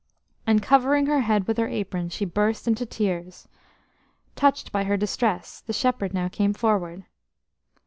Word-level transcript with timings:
And 0.47 0.63
covering 0.63 1.05
her 1.05 1.19
head 1.19 1.45
with 1.47 1.59
her 1.59 1.67
apron, 1.67 2.09
she 2.09 2.25
burst 2.25 2.67
into 2.67 2.87
tears. 2.87 3.47
Touched 4.35 4.71
by 4.71 4.85
her 4.85 4.97
distress, 4.97 5.61
the 5.63 5.73
shepherd 5.73 6.11
now 6.11 6.27
came 6.27 6.55
forward. 6.55 7.05